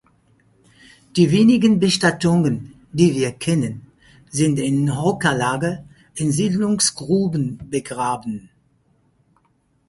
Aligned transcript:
Die 1.15 1.29
wenigen 1.31 1.79
Bestattungen, 1.79 2.73
die 2.91 3.13
wir 3.13 3.31
kennen, 3.33 3.83
sind 4.31 4.57
in 4.57 4.99
Hocker-Lage 4.99 5.83
in 6.15 6.31
Siedlungsgruben 6.31 7.59
begraben. 7.69 8.49